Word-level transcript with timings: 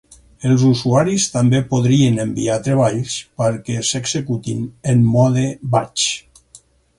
Els 0.51 0.61
usuaris 0.67 1.25
també 1.33 1.59
podrien 1.73 2.17
enviar 2.23 2.55
treballs 2.69 3.19
perquè 3.43 3.77
s'executin 3.91 4.65
en 4.95 5.05
mode 5.13 5.45
"batch". 5.77 6.11